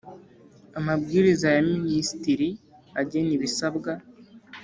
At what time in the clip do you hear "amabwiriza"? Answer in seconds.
0.79-1.47